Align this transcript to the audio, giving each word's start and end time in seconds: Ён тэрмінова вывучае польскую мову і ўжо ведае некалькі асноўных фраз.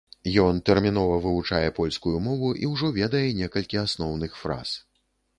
Ён 0.43 0.59
тэрмінова 0.67 1.17
вывучае 1.25 1.67
польскую 1.79 2.13
мову 2.27 2.49
і 2.63 2.69
ўжо 2.71 2.89
ведае 2.95 3.21
некалькі 3.41 3.81
асноўных 3.83 4.31
фраз. 4.45 4.73